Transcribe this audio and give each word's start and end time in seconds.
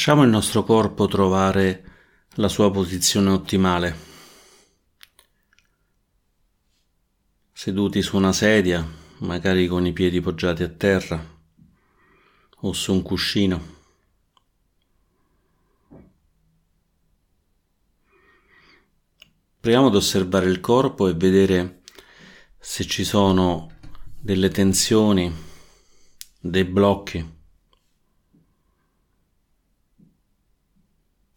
Lasciamo 0.00 0.22
il 0.22 0.30
nostro 0.30 0.64
corpo 0.64 1.06
trovare 1.08 1.84
la 2.36 2.48
sua 2.48 2.70
posizione 2.70 3.28
ottimale. 3.28 3.98
Seduti 7.52 8.00
su 8.00 8.16
una 8.16 8.32
sedia, 8.32 8.82
magari 9.18 9.66
con 9.66 9.84
i 9.84 9.92
piedi 9.92 10.22
poggiati 10.22 10.62
a 10.62 10.70
terra 10.70 11.22
o 12.60 12.72
su 12.72 12.94
un 12.94 13.02
cuscino. 13.02 13.76
Proviamo 19.60 19.88
ad 19.88 19.94
osservare 19.94 20.48
il 20.48 20.60
corpo 20.60 21.08
e 21.08 21.12
vedere 21.12 21.82
se 22.58 22.86
ci 22.86 23.04
sono 23.04 23.70
delle 24.18 24.48
tensioni, 24.48 25.30
dei 26.40 26.64
blocchi. 26.64 27.39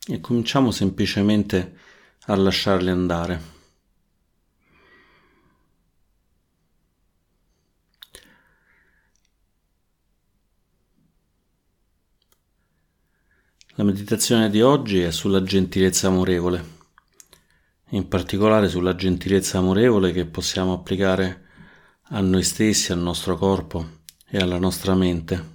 E 0.08 0.20
cominciamo 0.20 0.72
semplicemente 0.72 1.78
a 2.26 2.36
lasciarli 2.36 2.90
andare. 2.90 3.52
La 13.76 13.84
meditazione 13.84 14.52
di 14.52 14.62
oggi 14.62 15.00
è 15.02 15.12
sulla 15.12 15.42
gentilezza 15.42 16.08
amorevole, 16.08 16.64
in 17.90 18.08
particolare 18.08 18.70
sulla 18.70 18.94
gentilezza 18.94 19.58
amorevole 19.58 20.12
che 20.12 20.26
possiamo 20.26 20.74
applicare 20.74 21.48
a 22.10 22.20
noi 22.20 22.44
stessi, 22.44 22.92
al 22.92 23.00
nostro 23.00 23.36
corpo 23.36 24.02
e 24.28 24.38
alla 24.38 24.60
nostra 24.60 24.94
mente. 24.94 25.53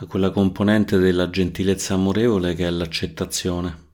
A 0.00 0.06
quella 0.06 0.30
componente 0.30 0.96
della 0.98 1.28
gentilezza 1.28 1.94
amorevole 1.94 2.54
che 2.54 2.64
è 2.64 2.70
l'accettazione. 2.70 3.86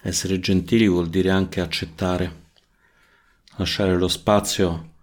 Essere 0.00 0.40
gentili 0.40 0.88
vuol 0.88 1.10
dire 1.10 1.28
anche 1.28 1.60
accettare, 1.60 2.52
lasciare 3.56 3.94
lo 3.94 4.08
spazio 4.08 4.94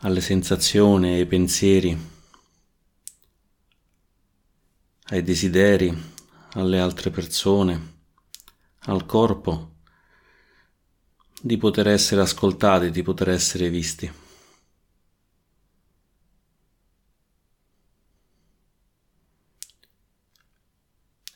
alle 0.00 0.20
sensazioni, 0.20 1.14
ai 1.14 1.24
pensieri, 1.24 1.96
ai 5.04 5.22
desideri, 5.22 6.12
alle 6.50 6.78
altre 6.80 7.08
persone 7.08 7.93
al 8.86 9.06
corpo 9.06 9.72
di 11.40 11.56
poter 11.56 11.88
essere 11.88 12.20
ascoltati, 12.20 12.90
di 12.90 13.02
poter 13.02 13.30
essere 13.30 13.68
visti. 13.68 14.10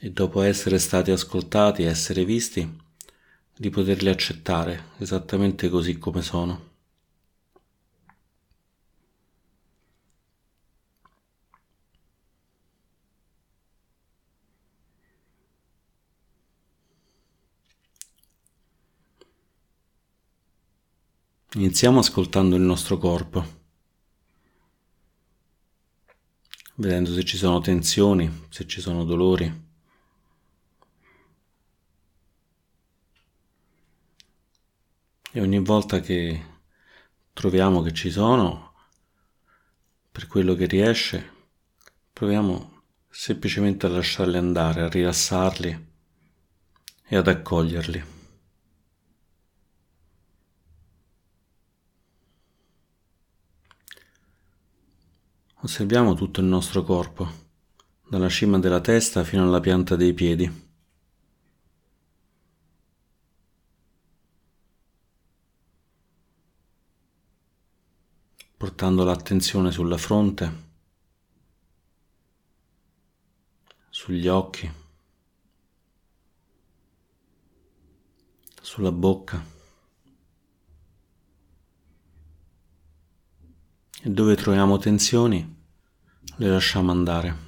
E 0.01 0.11
dopo 0.11 0.43
essere 0.43 0.79
stati 0.79 1.11
ascoltati 1.11 1.83
essere 1.83 2.25
visti, 2.25 2.81
di 3.57 3.71
poterli 3.71 4.09
accettare 4.09 4.91
esattamente 4.99 5.69
così 5.69 5.99
come 5.99 6.23
sono. 6.23 6.68
Iniziamo 21.59 21.99
ascoltando 21.99 22.55
il 22.55 22.63
nostro 22.63 22.99
corpo, 22.99 23.45
vedendo 26.77 27.13
se 27.13 27.25
ci 27.25 27.37
sono 27.37 27.59
tensioni, 27.59 28.47
se 28.49 28.65
ci 28.65 28.81
sono 28.81 29.03
dolori. 29.03 29.67
E 35.33 35.41
ogni 35.41 35.59
volta 35.59 35.99
che 35.99 36.61
troviamo 37.33 37.83
che 37.83 37.93
ci 37.93 38.13
sono, 38.13 38.75
per 40.13 40.29
quello 40.29 40.55
che 40.55 40.67
riesce, 40.67 41.33
proviamo 42.13 42.83
semplicemente 43.11 43.87
a 43.87 43.89
lasciarli 43.89 44.37
andare, 44.37 44.83
a 44.83 44.89
rilassarli 44.89 45.87
e 47.09 47.17
ad 47.17 47.27
accoglierli. 47.27 48.18
Osserviamo 55.61 56.15
tutto 56.15 56.41
il 56.41 56.47
nostro 56.47 56.83
corpo, 56.83 57.29
dalla 58.09 58.29
cima 58.29 58.59
della 58.59 58.81
testa 58.81 59.25
fino 59.25 59.43
alla 59.43 59.61
pianta 59.61 59.97
dei 59.97 60.15
piedi. 60.15 60.67
portando 68.59 69.05
l'attenzione 69.05 69.71
sulla 69.71 69.97
fronte, 69.97 70.67
sugli 73.89 74.27
occhi, 74.27 74.69
sulla 78.61 78.91
bocca. 78.91 79.58
Dove 84.03 84.37
troviamo 84.37 84.79
tensioni 84.79 85.57
le 86.37 86.49
lasciamo 86.49 86.93
andare. 86.93 87.47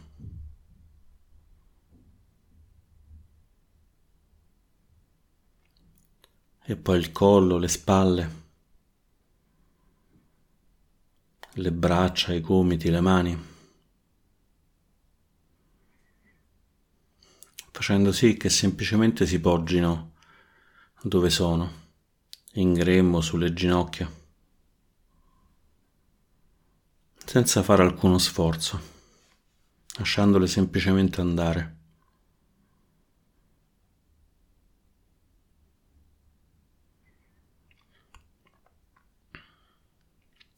E 6.64 6.76
poi 6.76 6.98
il 6.98 7.12
collo, 7.12 7.56
le 7.56 7.68
spalle, 7.68 8.30
le 11.54 11.72
braccia, 11.72 12.32
i 12.32 12.40
gomiti, 12.40 12.90
le 12.90 13.00
mani. 13.00 13.48
Facendo 17.72 18.12
sì 18.12 18.36
che 18.36 18.50
semplicemente 18.50 19.26
si 19.26 19.40
poggino 19.40 20.12
dove 21.02 21.30
sono, 21.30 21.72
in 22.54 22.72
grembo, 22.72 23.20
sulle 23.20 23.52
ginocchia 23.52 24.19
senza 27.30 27.62
fare 27.62 27.84
alcuno 27.84 28.18
sforzo, 28.18 28.80
lasciandole 29.98 30.48
semplicemente 30.48 31.20
andare. 31.20 31.76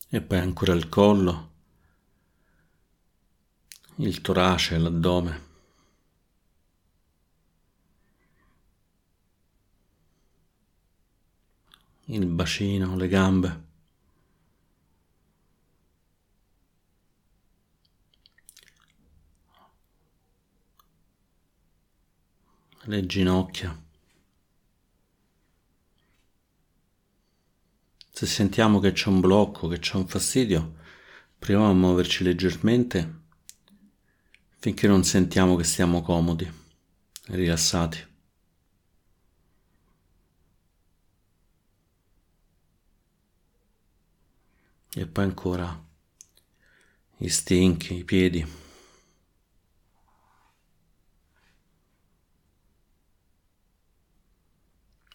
E 0.08 0.22
poi 0.22 0.38
ancora 0.38 0.72
il 0.72 0.88
collo, 0.88 1.50
il 3.96 4.22
torace, 4.22 4.78
l'addome. 4.78 5.50
Il 12.06 12.24
bacino, 12.24 12.96
le 12.96 13.08
gambe. 13.08 13.71
Le 22.92 23.06
ginocchia. 23.06 23.74
Se 28.10 28.26
sentiamo 28.26 28.80
che 28.80 28.92
c'è 28.92 29.08
un 29.08 29.20
blocco, 29.20 29.66
che 29.66 29.78
c'è 29.78 29.96
un 29.96 30.06
fastidio, 30.06 30.74
proviamo 31.38 31.70
a 31.70 31.72
muoverci 31.72 32.22
leggermente 32.22 33.20
finché 34.58 34.86
non 34.86 35.04
sentiamo 35.04 35.56
che 35.56 35.64
stiamo 35.64 36.02
comodi, 36.02 36.48
rilassati. 37.28 38.10
E 44.94 45.06
poi 45.06 45.24
ancora 45.24 45.82
i 47.16 47.28
stinchi, 47.30 47.96
i 47.96 48.04
piedi. 48.04 48.61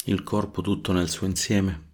Il 0.08 0.24
corpo 0.24 0.62
tutto 0.62 0.92
nel 0.92 1.10
suo 1.10 1.28
insieme. 1.28 1.88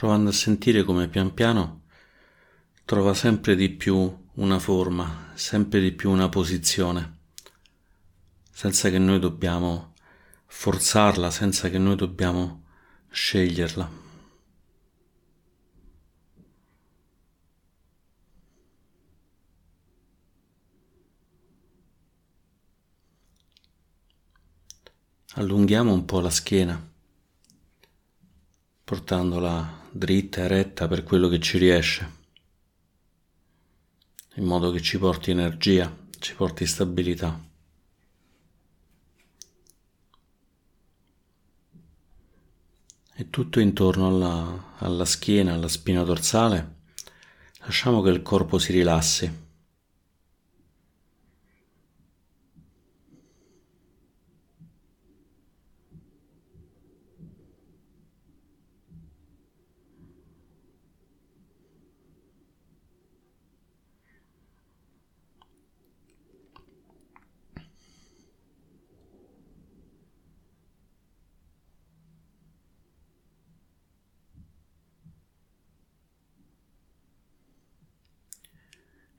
provando 0.00 0.30
a 0.30 0.32
sentire 0.32 0.82
come 0.82 1.08
pian 1.08 1.34
piano 1.34 1.82
trova 2.86 3.12
sempre 3.12 3.54
di 3.54 3.68
più 3.68 4.28
una 4.36 4.58
forma, 4.58 5.32
sempre 5.34 5.78
di 5.78 5.92
più 5.92 6.10
una 6.10 6.30
posizione, 6.30 7.18
senza 8.50 8.88
che 8.88 8.98
noi 8.98 9.18
dobbiamo 9.18 9.92
forzarla, 10.46 11.30
senza 11.30 11.68
che 11.68 11.76
noi 11.76 11.96
dobbiamo 11.96 12.64
sceglierla. 13.10 14.09
Allunghiamo 25.34 25.92
un 25.92 26.04
po' 26.04 26.18
la 26.18 26.28
schiena, 26.28 26.90
portandola 28.82 29.86
dritta 29.92 30.40
e 30.40 30.48
retta 30.48 30.88
per 30.88 31.04
quello 31.04 31.28
che 31.28 31.38
ci 31.38 31.56
riesce, 31.56 32.10
in 34.34 34.44
modo 34.44 34.72
che 34.72 34.82
ci 34.82 34.98
porti 34.98 35.30
energia, 35.30 35.96
ci 36.18 36.34
porti 36.34 36.66
stabilità. 36.66 37.40
E 43.14 43.30
tutto 43.30 43.60
intorno 43.60 44.08
alla, 44.08 44.74
alla 44.78 45.04
schiena, 45.04 45.52
alla 45.52 45.68
spina 45.68 46.02
dorsale, 46.02 46.78
lasciamo 47.60 48.02
che 48.02 48.10
il 48.10 48.22
corpo 48.22 48.58
si 48.58 48.72
rilassi. 48.72 49.49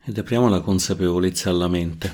Ed 0.03 0.17
apriamo 0.17 0.49
la 0.49 0.61
consapevolezza 0.61 1.51
alla 1.51 1.67
mente, 1.67 2.13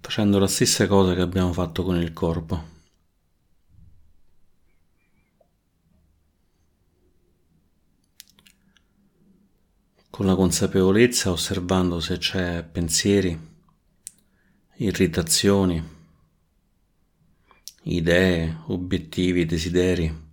facendo 0.00 0.38
la 0.38 0.46
stessa 0.46 0.86
cosa 0.86 1.14
che 1.14 1.22
abbiamo 1.22 1.52
fatto 1.54 1.82
con 1.82 1.96
il 1.96 2.12
corpo. 2.12 2.70
Con 10.10 10.26
la 10.26 10.34
consapevolezza 10.34 11.30
osservando 11.30 11.98
se 12.00 12.18
c'è 12.18 12.62
pensieri, 12.64 13.50
irritazioni, 14.76 15.82
idee, 17.84 18.58
obiettivi, 18.66 19.46
desideri, 19.46 20.30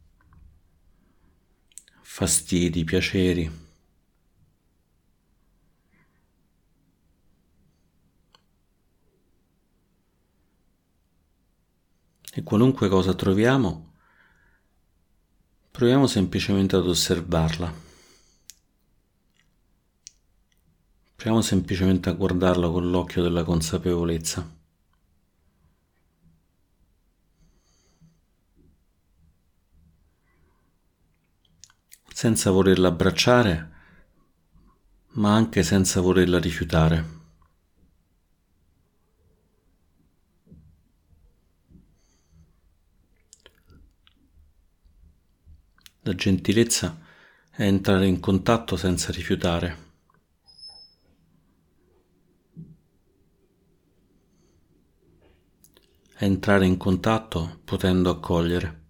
fastidi, 2.02 2.84
piaceri. 2.84 3.69
E 12.34 12.44
qualunque 12.44 12.88
cosa 12.90 13.14
troviamo, 13.14 13.94
proviamo 15.72 16.08
semplicemente 16.08 16.76
ad 16.76 16.88
osservarla. 16.88 17.88
Proviamo 21.16 21.42
semplicemente 21.42 22.10
a 22.10 22.14
guardarla 22.14 22.70
con 22.70 22.90
l'occhio 22.90 23.22
della 23.22 23.44
consapevolezza. 23.44 24.58
senza 32.20 32.52
volerla 32.52 32.90
abbracciare, 32.90 33.72
ma 35.12 35.34
anche 35.34 35.64
senza 35.64 36.02
volerla 36.02 36.38
rifiutare. 36.38 37.19
La 46.10 46.16
gentilezza 46.16 46.98
è 47.52 47.62
entrare 47.62 48.08
in 48.08 48.20
contatto 48.20 48.76
senza 48.76 49.12
rifiutare. 49.12 49.78
È 56.16 56.24
entrare 56.24 56.66
in 56.66 56.78
contatto 56.78 57.60
potendo 57.64 58.10
accogliere. 58.10 58.89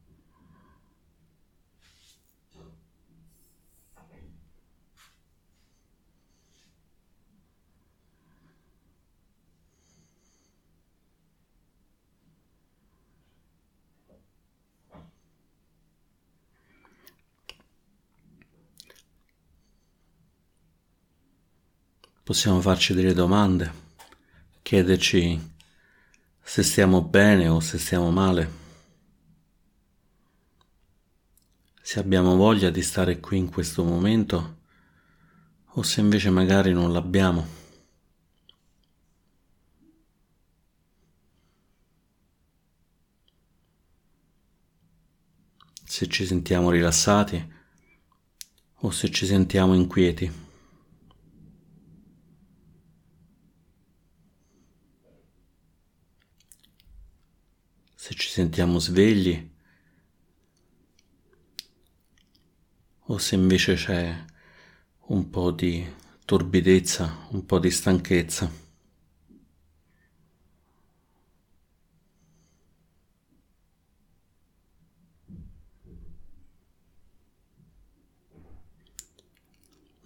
Possiamo 22.30 22.62
farci 22.62 22.94
delle 22.94 23.16
domande, 23.16 23.74
chiederci 24.62 25.54
se 26.40 26.62
stiamo 26.62 27.02
bene 27.02 27.48
o 27.48 27.60
se 27.60 27.80
stiamo 27.80 28.12
male, 28.12 28.52
se 31.82 31.98
abbiamo 31.98 32.36
voglia 32.36 32.70
di 32.70 32.84
stare 32.84 33.20
qui 33.20 33.40
in 33.40 33.50
questo 33.50 33.84
momento 33.84 34.58
o 35.70 35.82
se 35.82 36.02
invece 36.02 36.30
magari 36.30 36.72
non 36.72 36.94
l'abbiamo. 36.94 37.48
Se 45.84 46.08
ci 46.08 46.28
sentiamo 46.28 46.70
rilassati 46.70 47.54
o 48.82 48.92
se 48.92 49.10
ci 49.10 49.26
sentiamo 49.26 49.74
inquieti. 49.74 50.49
Se 58.10 58.16
ci 58.16 58.30
sentiamo 58.30 58.80
svegli 58.80 59.52
o 63.02 63.18
se 63.20 63.36
invece 63.36 63.76
c'è 63.76 64.26
un 65.10 65.30
po' 65.30 65.52
di 65.52 65.86
torbidezza, 66.26 67.28
un 67.30 67.46
po' 67.46 67.60
di 67.60 67.70
stanchezza. 67.70 68.52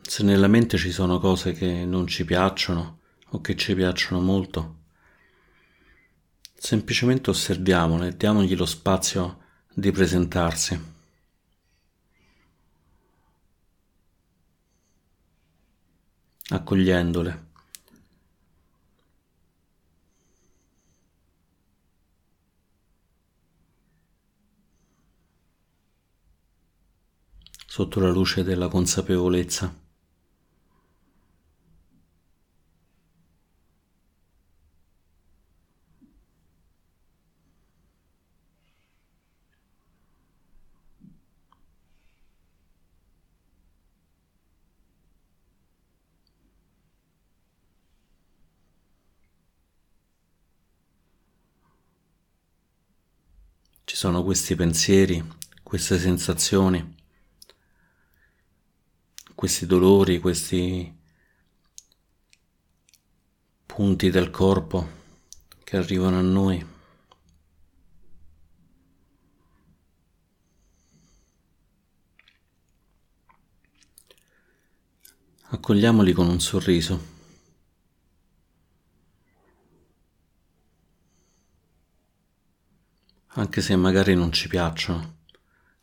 Se 0.01 0.23
nella 0.23 0.47
mente 0.47 0.77
ci 0.77 0.91
sono 0.91 1.19
cose 1.19 1.53
che 1.53 1.85
non 1.85 2.07
ci 2.07 2.25
piacciono 2.25 2.99
o 3.29 3.39
che 3.39 3.55
ci 3.55 3.73
piacciono 3.73 4.19
molto, 4.19 4.82
Semplicemente 6.65 7.29
osserviamole 7.29 8.07
e 8.07 8.15
diamogli 8.15 8.55
lo 8.55 8.65
spazio 8.65 9.39
di 9.73 9.91
presentarsi. 9.91 10.81
Accogliendole. 16.51 17.51
sotto 27.67 27.99
la 27.99 28.09
luce 28.09 28.43
della 28.43 28.69
consapevolezza. 28.69 29.81
Ci 53.92 53.92
sono 54.03 54.21
questi 54.21 54.53
pensieri, 54.53 55.23
queste 55.63 55.97
sensazioni 55.97 56.93
questi 59.33 59.65
dolori, 59.65 60.19
questi 60.19 60.93
punti 63.65 64.09
del 64.09 64.29
corpo 64.29 64.89
che 65.63 65.77
arrivano 65.77 66.17
a 66.17 66.21
noi. 66.21 66.67
Accogliamoli 75.43 76.11
con 76.11 76.27
un 76.27 76.41
sorriso. 76.41 77.12
Anche 83.35 83.61
se 83.61 83.75
magari 83.75 84.13
non 84.13 84.31
ci 84.31 84.47
piacciono, 84.47 85.17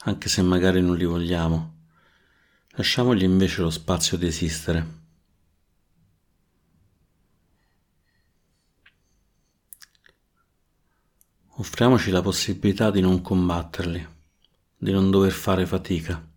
anche 0.04 0.28
se 0.28 0.40
magari 0.40 0.80
non 0.80 0.96
li 0.96 1.04
vogliamo, 1.04 1.78
lasciamogli 2.70 3.24
invece 3.24 3.60
lo 3.62 3.70
spazio 3.70 4.16
di 4.16 4.26
esistere. 4.26 4.98
Offriamoci 11.56 12.10
la 12.10 12.22
possibilità 12.22 12.92
di 12.92 13.00
non 13.00 13.20
combatterli, 13.20 14.08
di 14.78 14.92
non 14.92 15.10
dover 15.10 15.32
fare 15.32 15.66
fatica. 15.66 16.28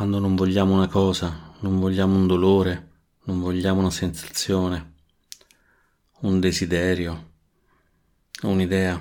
Quando 0.00 0.18
non 0.18 0.34
vogliamo 0.50 0.74
una 0.74 0.88
cosa, 0.88 1.54
non 1.60 1.78
vogliamo 1.78 2.16
un 2.16 2.26
dolore, 2.26 2.90
non 3.26 3.38
vogliamo 3.38 3.78
una 3.78 3.90
sensazione, 3.92 4.94
un 6.22 6.40
desiderio, 6.40 7.34
un'idea. 8.42 9.00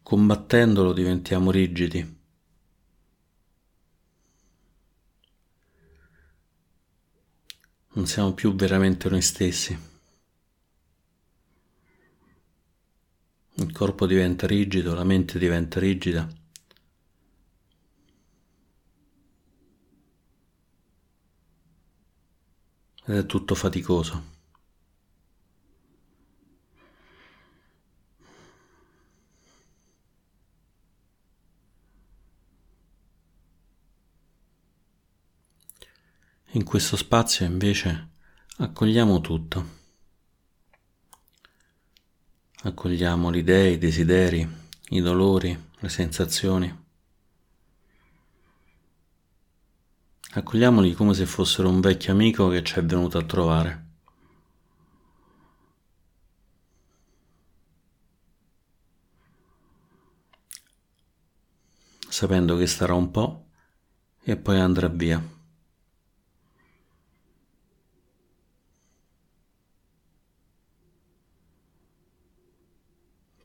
Combattendolo 0.00 0.92
diventiamo 0.92 1.50
rigidi. 1.50 2.18
Non 7.94 8.06
siamo 8.06 8.32
più 8.32 8.54
veramente 8.54 9.08
noi 9.08 9.22
stessi. 9.22 9.76
Il 13.54 13.72
corpo 13.72 14.06
diventa 14.06 14.46
rigido, 14.46 14.94
la 14.94 15.02
mente 15.02 15.36
diventa 15.36 15.80
rigida. 15.80 16.42
Ed 23.06 23.16
è 23.16 23.26
tutto 23.26 23.54
faticoso. 23.54 24.32
In 36.52 36.62
questo 36.62 36.96
spazio 36.96 37.44
invece 37.44 38.10
accogliamo 38.58 39.20
tutto. 39.20 39.82
Accogliamo 42.62 43.28
le 43.28 43.38
idee, 43.38 43.70
i 43.72 43.78
desideri, 43.78 44.48
i 44.90 45.00
dolori, 45.00 45.70
le 45.80 45.88
sensazioni. 45.88 46.83
Accogliamoli 50.36 50.94
come 50.94 51.14
se 51.14 51.26
fossero 51.26 51.68
un 51.68 51.80
vecchio 51.80 52.12
amico 52.12 52.48
che 52.48 52.64
ci 52.64 52.78
è 52.80 52.84
venuto 52.84 53.18
a 53.18 53.22
trovare. 53.22 53.86
Sapendo 62.08 62.56
che 62.56 62.66
starà 62.66 62.94
un 62.94 63.10
po' 63.10 63.46
e 64.22 64.36
poi 64.36 64.58
andrà 64.58 64.88
via. 64.88 65.22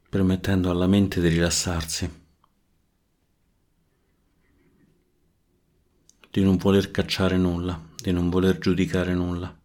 permettendo 0.10 0.72
alla 0.72 0.88
mente 0.88 1.22
di 1.22 1.27
rilassarsi. 1.27 2.28
Di 6.31 6.43
non 6.43 6.57
voler 6.57 6.91
cacciare 6.91 7.38
nulla, 7.38 7.79
di 7.95 8.12
non 8.12 8.29
voler 8.29 8.59
giudicare 8.59 9.13
nulla. 9.13 9.59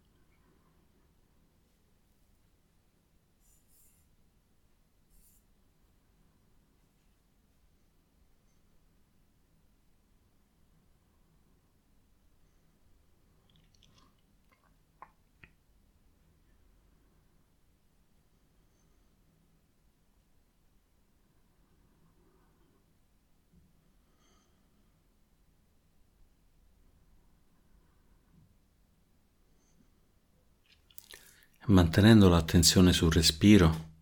Mantenendo 31.67 32.29
l'attenzione 32.29 32.93
sul 32.93 33.11
respiro. 33.11 33.93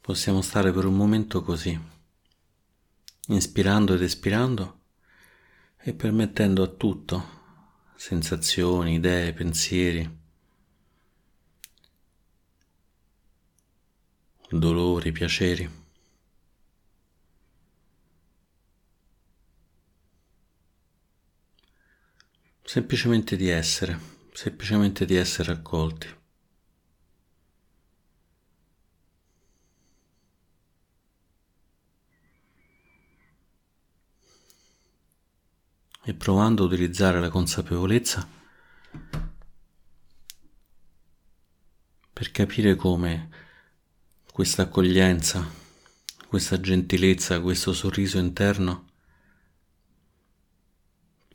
Possiamo 0.00 0.40
stare 0.40 0.72
per 0.72 0.84
un 0.84 0.94
momento 0.94 1.42
così, 1.42 1.78
inspirando 3.28 3.94
ed 3.94 4.02
espirando 4.02 4.80
e 5.78 5.94
permettendo 5.94 6.62
a 6.62 6.68
tutto, 6.68 7.28
sensazioni, 7.96 8.94
idee, 8.94 9.32
pensieri, 9.32 10.18
dolori, 14.48 15.12
piaceri, 15.12 15.85
semplicemente 22.66 23.36
di 23.36 23.48
essere, 23.48 23.96
semplicemente 24.32 25.06
di 25.06 25.14
essere 25.14 25.52
accolti. 25.52 26.08
E 36.02 36.14
provando 36.14 36.64
a 36.64 36.66
utilizzare 36.66 37.20
la 37.20 37.30
consapevolezza 37.30 38.28
per 42.12 42.30
capire 42.32 42.74
come 42.74 43.28
questa 44.32 44.62
accoglienza, 44.62 45.48
questa 46.28 46.60
gentilezza, 46.60 47.40
questo 47.40 47.72
sorriso 47.72 48.18
interno 48.18 48.95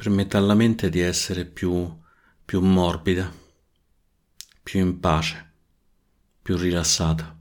permette 0.01 0.35
alla 0.35 0.55
mente 0.55 0.89
di 0.89 0.99
essere 0.99 1.45
più, 1.45 1.87
più 2.43 2.59
morbida, 2.59 3.31
più 4.63 4.79
in 4.79 4.99
pace, 4.99 5.51
più 6.41 6.57
rilassata. 6.57 7.37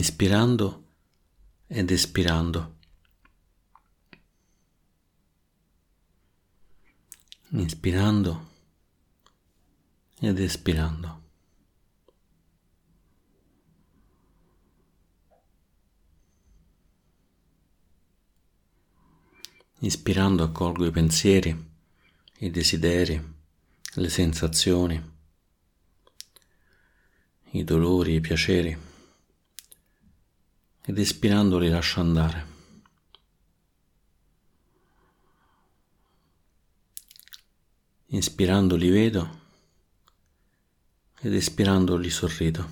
Inspirando 0.00 0.66
ed 1.66 1.90
espirando. 1.90 2.78
Inspirando 7.50 8.48
ed 10.20 10.38
espirando. 10.38 11.18
Ispirando 19.80 20.44
accolgo 20.44 20.86
i 20.86 20.90
pensieri, 20.90 21.52
i 22.38 22.50
desideri, 22.50 23.34
le 23.96 24.08
sensazioni, 24.08 24.98
i 27.52 27.64
dolori, 27.64 28.14
i 28.14 28.20
piaceri 28.20 28.88
ed 30.90 30.98
espirando 30.98 31.56
li 31.58 31.68
lascio 31.68 32.00
andare. 32.00 32.46
Inspirando 38.06 38.74
li 38.74 38.90
vedo 38.90 39.22
ed 41.20 41.32
espirando 41.32 41.94
li 41.96 42.10
sorrido 42.10 42.68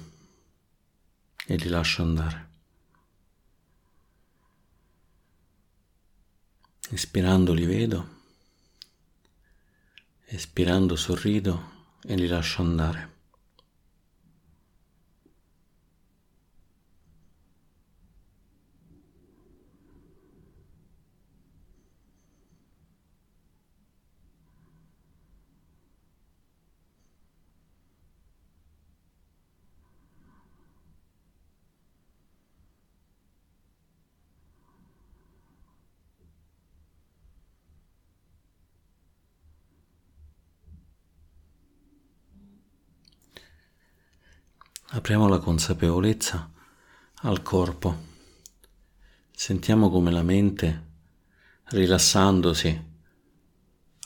e 1.46 1.54
li 1.54 1.68
lascio 1.68 2.02
andare. 2.02 2.48
Ispirando 6.90 7.52
li 7.52 7.66
vedo, 7.66 8.08
espirando 10.24 10.96
sorrido 10.96 11.54
e 12.02 12.16
li 12.16 12.26
lascio 12.26 12.62
andare. 12.62 13.17
Apriamo 44.98 45.28
la 45.28 45.38
consapevolezza 45.38 46.50
al 47.22 47.40
corpo. 47.42 48.06
Sentiamo 49.30 49.90
come 49.90 50.10
la 50.10 50.24
mente, 50.24 50.86
rilassandosi, 51.66 52.84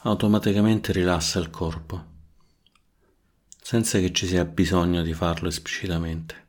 automaticamente 0.02 0.92
rilassa 0.92 1.38
il 1.38 1.48
corpo, 1.48 2.04
senza 3.58 4.00
che 4.00 4.12
ci 4.12 4.26
sia 4.26 4.44
bisogno 4.44 5.00
di 5.00 5.14
farlo 5.14 5.48
esplicitamente. 5.48 6.48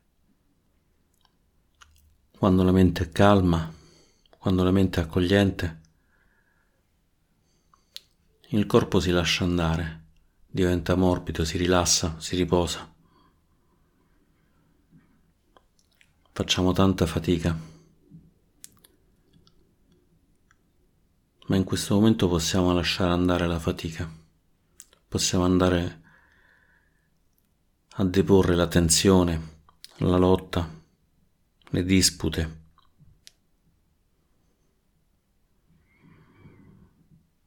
Quando 2.37 2.63
la 2.63 2.73
mente 2.73 3.05
è 3.05 3.09
calma, 3.11 3.73
quando 4.37 4.63
la 4.63 4.71
mente 4.71 4.99
è 4.99 5.03
accogliente, 5.05 5.81
il 8.49 8.65
corpo 8.65 8.99
si 8.99 9.11
lascia 9.11 9.45
andare, 9.45 10.07
diventa 10.45 10.95
morbido, 10.95 11.45
si 11.45 11.57
rilassa, 11.57 12.19
si 12.19 12.35
riposa. 12.35 12.92
Facciamo 16.35 16.71
tanta 16.71 17.05
fatica. 17.05 17.55
Ma 21.45 21.55
in 21.55 21.63
questo 21.63 21.93
momento 21.93 22.27
possiamo 22.27 22.73
lasciare 22.73 23.11
andare 23.11 23.45
la 23.45 23.59
fatica. 23.59 24.11
Possiamo 25.07 25.43
andare 25.43 26.01
a 27.87 28.03
deporre 28.03 28.55
la 28.55 28.65
tensione, 28.65 29.59
la 29.97 30.17
lotta, 30.17 30.67
le 31.65 31.83
dispute. 31.83 32.61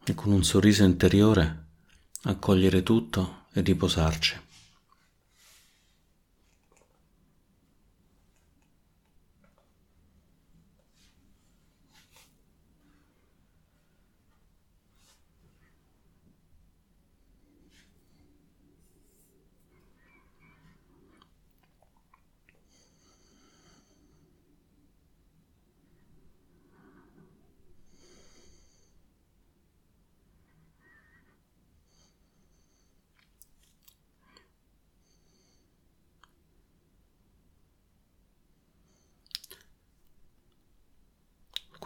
E 0.04 0.14
con 0.14 0.30
un 0.30 0.44
sorriso 0.44 0.84
interiore 0.84 1.70
accogliere 2.22 2.84
tutto 2.84 3.46
e 3.52 3.62
riposarci. 3.62 4.45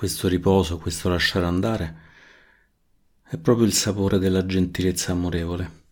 Questo 0.00 0.28
riposo, 0.28 0.78
questo 0.78 1.10
lasciare 1.10 1.44
andare, 1.44 2.00
è 3.22 3.36
proprio 3.36 3.66
il 3.66 3.74
sapore 3.74 4.18
della 4.18 4.46
gentilezza 4.46 5.12
amorevole, 5.12 5.82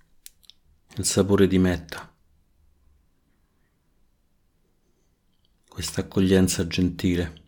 il 0.96 1.04
sapore 1.04 1.46
di 1.46 1.58
metta, 1.58 2.10
questa 5.68 6.00
accoglienza 6.00 6.66
gentile. 6.66 7.42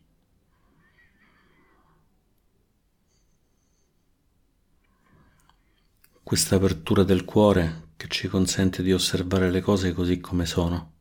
Questa 6.22 6.56
apertura 6.56 7.04
del 7.04 7.24
cuore 7.24 7.92
che 7.96 8.06
ci 8.08 8.28
consente 8.28 8.82
di 8.82 8.92
osservare 8.92 9.50
le 9.50 9.62
cose 9.62 9.94
così 9.94 10.20
come 10.20 10.44
sono, 10.44 10.92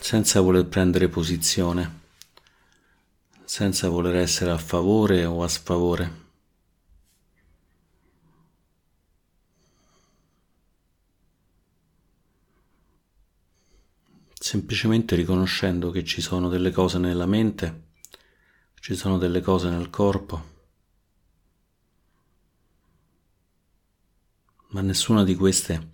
senza 0.00 0.40
voler 0.40 0.66
prendere 0.66 1.08
posizione 1.08 2.05
senza 3.56 3.88
voler 3.88 4.16
essere 4.16 4.50
a 4.50 4.58
favore 4.58 5.24
o 5.24 5.42
a 5.42 5.48
sfavore. 5.48 6.24
Semplicemente 14.34 15.16
riconoscendo 15.16 15.90
che 15.90 16.04
ci 16.04 16.20
sono 16.20 16.50
delle 16.50 16.70
cose 16.70 16.98
nella 16.98 17.24
mente, 17.24 17.84
ci 18.78 18.94
sono 18.94 19.16
delle 19.16 19.40
cose 19.40 19.70
nel 19.70 19.88
corpo, 19.88 20.44
ma 24.72 24.82
nessuna 24.82 25.24
di 25.24 25.34
queste 25.34 25.92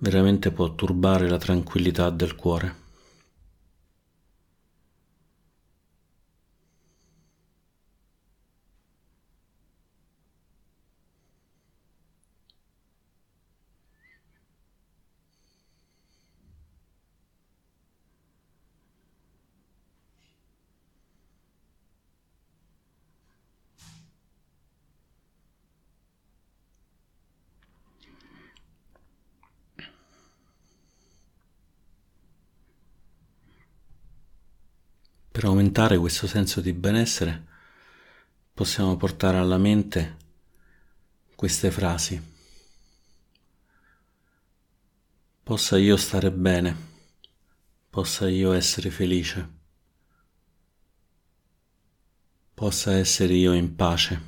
veramente 0.00 0.50
può 0.50 0.74
turbare 0.74 1.30
la 1.30 1.38
tranquillità 1.38 2.10
del 2.10 2.34
cuore. 2.34 2.87
Per 35.38 35.46
aumentare 35.46 35.96
questo 35.98 36.26
senso 36.26 36.60
di 36.60 36.72
benessere 36.72 37.46
possiamo 38.52 38.96
portare 38.96 39.36
alla 39.36 39.56
mente 39.56 40.16
queste 41.36 41.70
frasi. 41.70 42.20
Possa 45.44 45.78
io 45.78 45.96
stare 45.96 46.32
bene, 46.32 46.76
possa 47.88 48.28
io 48.28 48.50
essere 48.50 48.90
felice, 48.90 49.48
possa 52.52 52.96
essere 52.96 53.34
io 53.34 53.52
in 53.52 53.76
pace. 53.76 54.22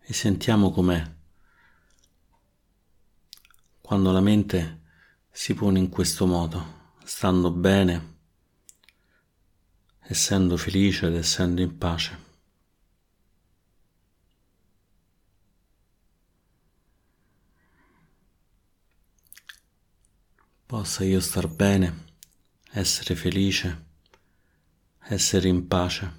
E 0.00 0.12
sentiamo 0.12 0.70
com'è 0.72 1.18
quando 3.90 4.12
la 4.12 4.20
mente 4.20 4.82
si 5.32 5.52
pone 5.52 5.80
in 5.80 5.88
questo 5.88 6.24
modo, 6.24 6.94
stando 7.02 7.50
bene 7.50 8.18
essendo 10.02 10.56
felice 10.56 11.08
ed 11.08 11.16
essendo 11.16 11.60
in 11.60 11.76
pace. 11.76 12.18
Possa 20.66 21.02
io 21.02 21.18
star 21.18 21.48
bene, 21.48 22.14
essere 22.70 23.16
felice, 23.16 23.86
essere 25.00 25.48
in 25.48 25.66
pace. 25.66 26.12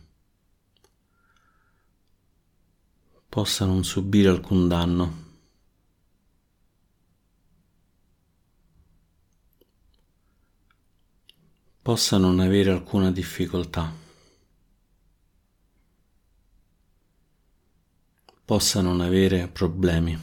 Possa 3.30 3.64
non 3.64 3.86
subire 3.86 4.28
alcun 4.28 4.68
danno. 4.68 5.31
Possa 11.92 12.18
non 12.18 12.40
avere 12.40 12.72
alcuna 12.72 13.12
difficoltà, 13.12 13.94
possa 18.46 18.80
non 18.80 19.02
avere 19.02 19.50
problemi. 19.50 20.18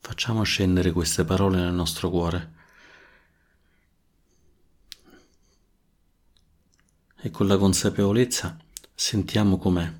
Facciamo 0.00 0.42
scendere 0.42 0.90
queste 0.90 1.24
parole 1.24 1.58
nel 1.58 1.72
nostro 1.72 2.10
cuore. 2.10 2.54
E 7.20 7.30
con 7.30 7.46
la 7.46 7.56
consapevolezza 7.56 8.70
sentiamo 8.94 9.58
com'è, 9.58 9.92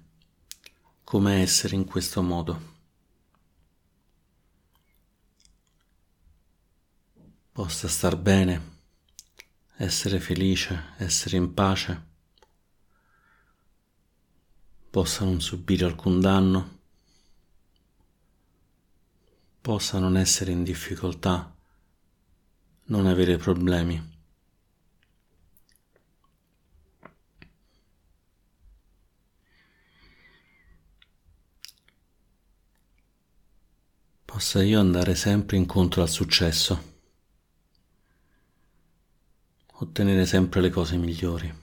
com'è 1.04 1.40
essere 1.40 1.74
in 1.74 1.84
questo 1.84 2.22
modo. 2.22 2.70
Possa 7.52 7.88
star 7.88 8.16
bene, 8.16 8.80
essere 9.76 10.20
felice, 10.20 10.94
essere 10.98 11.36
in 11.36 11.52
pace, 11.52 12.10
possa 14.90 15.24
non 15.24 15.40
subire 15.40 15.84
alcun 15.84 16.20
danno, 16.20 16.80
possa 19.60 19.98
non 19.98 20.16
essere 20.16 20.52
in 20.52 20.62
difficoltà, 20.64 21.54
non 22.84 23.06
avere 23.06 23.36
problemi. 23.36 24.11
Possa 34.32 34.62
io 34.62 34.80
andare 34.80 35.14
sempre 35.14 35.58
incontro 35.58 36.00
al 36.00 36.08
successo, 36.08 36.82
ottenere 39.74 40.24
sempre 40.24 40.62
le 40.62 40.70
cose 40.70 40.96
migliori. 40.96 41.54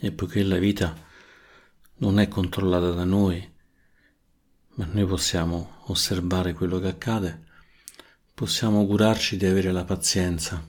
E 0.00 0.12
poiché 0.12 0.42
la 0.42 0.56
vita 0.56 0.96
non 1.96 2.18
è 2.18 2.28
controllata 2.28 2.92
da 2.92 3.04
noi, 3.04 3.49
ma 4.80 4.86
noi 4.92 5.04
possiamo 5.04 5.82
osservare 5.88 6.54
quello 6.54 6.78
che 6.78 6.88
accade, 6.88 7.44
possiamo 8.32 8.78
augurarci 8.78 9.36
di 9.36 9.44
avere 9.44 9.72
la 9.72 9.84
pazienza, 9.84 10.66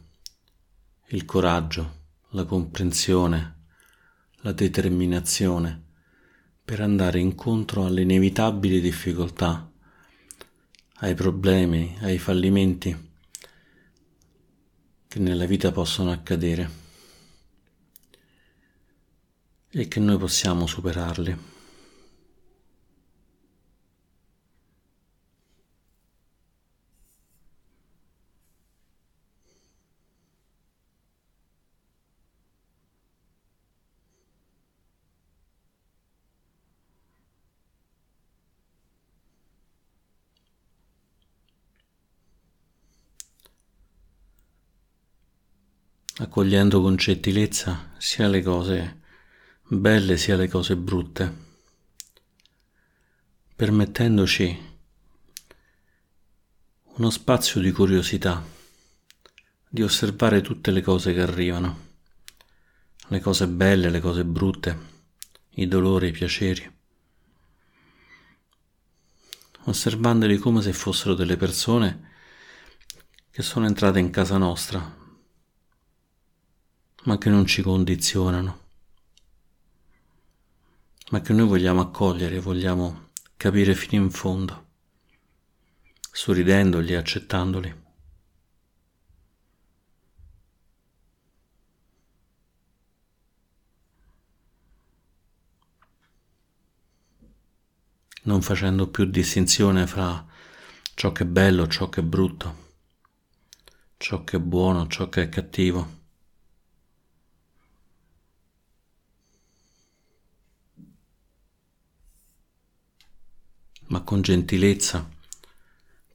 il 1.08 1.24
coraggio, 1.24 2.00
la 2.32 2.44
comprensione, 2.44 3.60
la 4.42 4.52
determinazione 4.52 5.82
per 6.66 6.82
andare 6.82 7.20
incontro 7.20 7.86
alle 7.86 8.02
inevitabili 8.02 8.82
difficoltà, 8.82 9.72
ai 10.96 11.16
problemi, 11.16 11.98
ai 12.02 12.18
fallimenti 12.18 13.14
che 15.08 15.20
nella 15.20 15.46
vita 15.46 15.72
possono 15.72 16.12
accadere 16.12 16.70
e 19.70 19.88
che 19.88 20.02
noi 20.02 20.18
possiamo 20.18 20.68
superarli. 20.68 21.51
Accogliendo 46.22 46.82
con 46.82 46.98
gentilezza 46.98 47.94
sia 47.98 48.28
le 48.28 48.44
cose 48.44 49.00
belle 49.68 50.18
sia 50.18 50.36
le 50.36 50.48
cose 50.48 50.76
brutte, 50.78 51.36
permettendoci 53.56 54.70
uno 56.84 57.10
spazio 57.10 57.60
di 57.60 57.72
curiosità, 57.72 58.44
di 59.68 59.82
osservare 59.82 60.42
tutte 60.42 60.70
le 60.70 60.82
cose 60.82 61.12
che 61.12 61.22
arrivano, 61.22 61.90
le 63.08 63.20
cose 63.20 63.48
belle, 63.48 63.90
le 63.90 64.00
cose 64.00 64.24
brutte, 64.24 64.78
i 65.56 65.68
dolori, 65.68 66.10
i 66.10 66.12
piaceri, 66.12 66.72
osservandoli 69.64 70.38
come 70.38 70.62
se 70.62 70.72
fossero 70.72 71.16
delle 71.16 71.38
persone 71.38 72.10
che 73.32 73.42
sono 73.42 73.66
entrate 73.66 73.98
in 73.98 74.12
casa 74.12 74.38
nostra 74.38 75.00
ma 77.04 77.18
che 77.18 77.30
non 77.30 77.46
ci 77.46 77.62
condizionano, 77.64 78.60
ma 81.10 81.22
che 81.22 81.34
noi 81.34 81.48
vogliamo 81.48 81.82
accogliere, 81.82 82.40
vogliamo 82.40 83.10
capire 83.38 83.74
fino 83.74 84.04
in 84.04 84.12
fondo, 84.12 84.68
sorridendoli, 86.12 86.96
accettandoli. 86.96 87.80
non 98.24 98.44
facendo 98.44 98.88
più 98.88 99.06
distinzione 99.06 99.88
fra 99.88 100.24
ciò 100.94 101.12
che 101.12 101.24
è 101.24 101.26
bello, 101.26 101.68
ciò 101.68 101.90
che 101.90 102.02
è 102.02 102.04
brutto, 102.04 102.74
ciò 103.98 104.24
che 104.24 104.38
è 104.38 104.40
buono, 104.40 104.88
ciò 104.88 105.10
che 105.10 105.24
è 105.24 105.30
cattivo. 105.30 106.00
ma 113.92 114.01
con 114.12 114.22
gentilezza, 114.22 115.10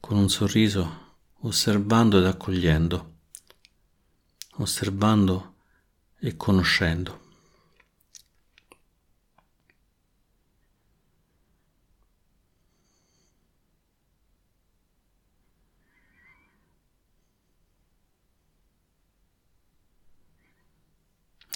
con 0.00 0.18
un 0.18 0.28
sorriso, 0.28 1.14
osservando 1.40 2.18
ed 2.18 2.26
accogliendo, 2.26 3.14
osservando 4.56 5.54
e 6.18 6.36
conoscendo. 6.36 7.20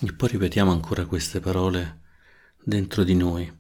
E 0.01 0.13
poi 0.15 0.29
ripetiamo 0.31 0.71
ancora 0.71 1.05
queste 1.05 1.39
parole 1.39 2.01
dentro 2.65 3.05
di 3.05 3.15
noi 3.15 3.60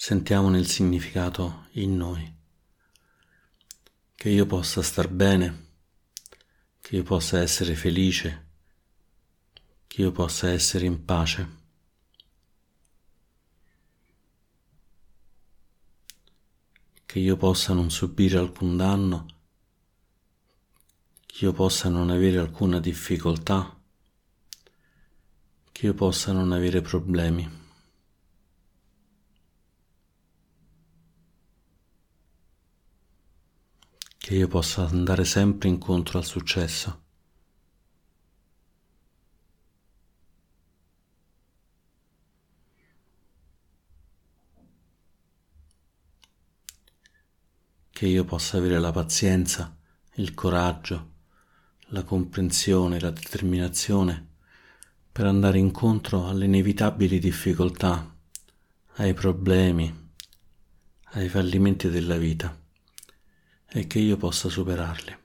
sentiamone 0.00 0.60
il 0.60 0.68
significato 0.68 1.66
in 1.72 1.96
noi. 1.96 2.36
Che 4.14 4.28
io 4.28 4.46
possa 4.46 4.80
star 4.80 5.08
bene, 5.08 5.72
che 6.80 6.94
io 6.94 7.02
possa 7.02 7.40
essere 7.40 7.74
felice, 7.74 8.46
che 9.88 10.02
io 10.02 10.12
possa 10.12 10.50
essere 10.50 10.86
in 10.86 11.04
pace. 11.04 11.56
Che 17.04 17.18
io 17.18 17.36
possa 17.36 17.72
non 17.72 17.90
subire 17.90 18.38
alcun 18.38 18.76
danno, 18.76 19.26
che 21.26 21.44
io 21.44 21.52
possa 21.52 21.88
non 21.88 22.10
avere 22.10 22.38
alcuna 22.38 22.78
difficoltà, 22.78 23.76
che 25.72 25.86
io 25.86 25.94
possa 25.94 26.30
non 26.30 26.52
avere 26.52 26.82
problemi. 26.82 27.66
Che 34.28 34.34
io 34.34 34.46
possa 34.46 34.86
andare 34.86 35.24
sempre 35.24 35.70
incontro 35.70 36.18
al 36.18 36.24
successo. 36.26 37.02
Che 47.88 48.06
io 48.06 48.24
possa 48.26 48.58
avere 48.58 48.78
la 48.78 48.90
pazienza, 48.90 49.74
il 50.16 50.34
coraggio, 50.34 51.12
la 51.86 52.02
comprensione, 52.02 53.00
la 53.00 53.10
determinazione 53.10 54.26
per 55.10 55.24
andare 55.24 55.56
incontro 55.56 56.28
alle 56.28 56.44
inevitabili 56.44 57.18
difficoltà, 57.18 58.14
ai 58.96 59.14
problemi, 59.14 60.10
ai 61.12 61.30
fallimenti 61.30 61.88
della 61.88 62.18
vita 62.18 62.57
e 63.70 63.86
che 63.86 63.98
io 63.98 64.16
possa 64.16 64.48
superarli. 64.48 65.16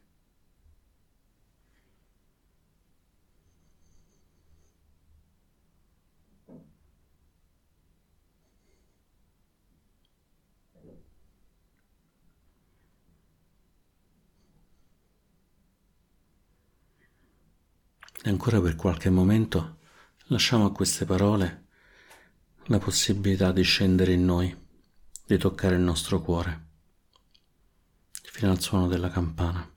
E 18.25 18.29
ancora 18.29 18.61
per 18.61 18.75
qualche 18.77 19.09
momento 19.09 19.79
lasciamo 20.27 20.65
a 20.65 20.71
queste 20.71 21.05
parole 21.05 21.65
la 22.67 22.79
possibilità 22.79 23.51
di 23.51 23.63
scendere 23.63 24.13
in 24.13 24.23
noi, 24.23 24.55
di 25.25 25.37
toccare 25.37 25.75
il 25.75 25.81
nostro 25.81 26.21
cuore, 26.21 26.72
fino 28.33 28.49
al 28.49 28.59
suono 28.59 28.87
della 28.87 29.11
campana. 29.11 29.72